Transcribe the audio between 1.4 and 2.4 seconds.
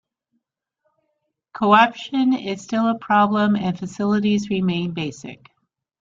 Corruption